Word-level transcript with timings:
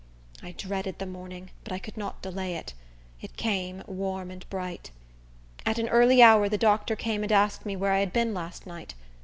I 0.41 0.53
dreaded 0.53 0.97
the 0.97 1.05
morning, 1.05 1.51
but 1.63 1.71
I 1.71 1.77
could 1.77 1.95
not 1.95 2.23
delay 2.23 2.55
it; 2.55 2.73
it 3.21 3.37
came, 3.37 3.83
warm 3.85 4.31
and 4.31 4.49
bright. 4.49 4.89
At 5.63 5.77
an 5.77 5.89
early 5.89 6.23
hour 6.23 6.49
the 6.49 6.57
doctor 6.57 6.95
came 6.95 7.21
and 7.21 7.31
asked 7.31 7.67
me 7.67 7.75
where 7.75 7.91
I 7.91 7.99
had 7.99 8.11
been 8.11 8.33
last 8.33 8.65
night. 8.65 8.95